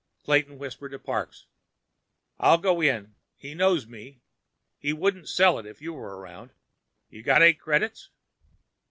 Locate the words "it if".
5.59-5.79